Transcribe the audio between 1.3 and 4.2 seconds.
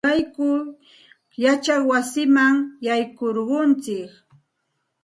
yachay wasiman yaykurquntsik.